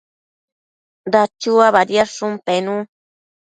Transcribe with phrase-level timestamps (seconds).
[1.13, 2.75] Dachua badiadshun pennu